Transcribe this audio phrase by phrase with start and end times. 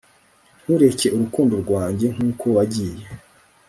[0.61, 3.03] ntureke urukundo rwanjye nkuko wagiye